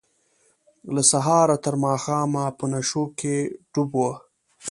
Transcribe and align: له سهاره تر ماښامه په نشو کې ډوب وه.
له 0.93 1.01
سهاره 1.11 1.55
تر 1.65 1.75
ماښامه 1.85 2.45
په 2.57 2.65
نشو 2.73 3.03
کې 3.19 3.35
ډوب 3.71 3.91
وه. 4.01 4.13